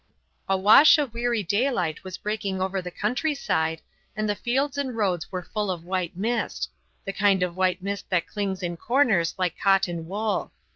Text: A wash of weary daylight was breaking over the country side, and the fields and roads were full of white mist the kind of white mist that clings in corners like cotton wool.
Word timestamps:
A 0.49 0.57
wash 0.57 0.97
of 0.97 1.13
weary 1.13 1.43
daylight 1.43 2.03
was 2.03 2.17
breaking 2.17 2.59
over 2.59 2.81
the 2.81 2.89
country 2.89 3.35
side, 3.35 3.83
and 4.15 4.27
the 4.27 4.33
fields 4.33 4.75
and 4.75 4.97
roads 4.97 5.31
were 5.31 5.43
full 5.43 5.69
of 5.69 5.83
white 5.83 6.17
mist 6.17 6.71
the 7.05 7.13
kind 7.13 7.43
of 7.43 7.55
white 7.55 7.83
mist 7.83 8.09
that 8.09 8.25
clings 8.25 8.63
in 8.63 8.77
corners 8.77 9.35
like 9.37 9.59
cotton 9.61 10.07
wool. 10.07 10.53